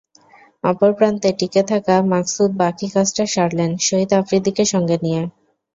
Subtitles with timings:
[0.63, 5.21] অপর প্রান্তে টিকে থাকা মাকসুদ বাকি কাজটা সারলেন শহীদ আফ্রিদিকে সঙ্গে নিয়ে।